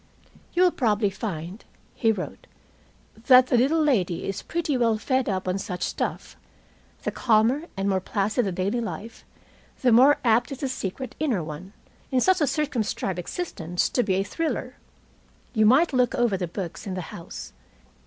[0.53, 1.63] "You will probably find,"
[1.93, 2.47] he wrote,
[3.27, 6.35] "that the little lady is pretty well fed up on such stuff.
[7.03, 9.23] The calmer and more placid the daily life,
[9.83, 11.73] the more apt is the secret inner one,
[12.09, 14.73] in such a circumscribed existence, to be a thriller!
[15.53, 17.53] You might look over the books in the house.